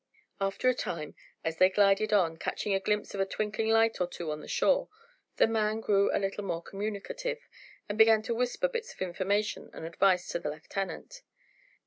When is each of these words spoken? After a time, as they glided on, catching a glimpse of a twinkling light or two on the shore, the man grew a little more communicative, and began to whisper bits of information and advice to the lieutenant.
After 0.39 0.67
a 0.67 0.73
time, 0.73 1.13
as 1.43 1.57
they 1.57 1.69
glided 1.69 2.11
on, 2.11 2.35
catching 2.37 2.73
a 2.73 2.79
glimpse 2.79 3.13
of 3.13 3.19
a 3.21 3.25
twinkling 3.27 3.69
light 3.69 4.01
or 4.01 4.07
two 4.07 4.31
on 4.31 4.41
the 4.41 4.47
shore, 4.47 4.89
the 5.35 5.45
man 5.45 5.79
grew 5.79 6.11
a 6.11 6.17
little 6.17 6.43
more 6.43 6.63
communicative, 6.63 7.47
and 7.87 7.99
began 7.99 8.23
to 8.23 8.33
whisper 8.33 8.67
bits 8.67 8.95
of 8.95 9.01
information 9.03 9.69
and 9.73 9.85
advice 9.85 10.27
to 10.29 10.39
the 10.39 10.49
lieutenant. 10.49 11.21